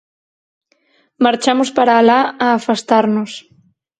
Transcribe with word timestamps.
Marchamos 1.25 1.69
para 1.77 1.93
alá 1.95 2.19
a 2.45 2.47
afastarnos. 2.57 3.31